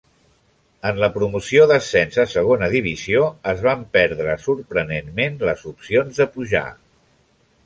[0.91, 6.69] En la promoció d'ascens a Segona Divisió es van perdre sorprenentment les opcions de pujar.